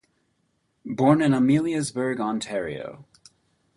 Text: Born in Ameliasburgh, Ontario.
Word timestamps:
Born 0.83 1.21
in 1.21 1.31
Ameliasburgh, 1.33 2.19
Ontario. 2.19 3.05